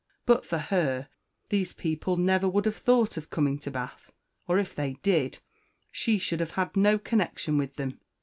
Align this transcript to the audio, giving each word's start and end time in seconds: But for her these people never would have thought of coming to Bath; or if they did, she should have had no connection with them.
But 0.25 0.47
for 0.47 0.57
her 0.57 1.09
these 1.49 1.73
people 1.73 2.17
never 2.17 2.49
would 2.49 2.65
have 2.65 2.75
thought 2.75 3.17
of 3.17 3.29
coming 3.29 3.59
to 3.59 3.69
Bath; 3.69 4.11
or 4.47 4.57
if 4.57 4.73
they 4.73 4.93
did, 5.03 5.37
she 5.91 6.17
should 6.17 6.39
have 6.39 6.53
had 6.53 6.75
no 6.75 6.97
connection 6.97 7.55
with 7.55 7.75
them. 7.75 7.99